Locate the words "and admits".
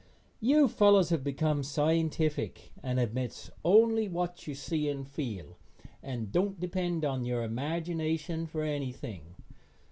2.81-3.51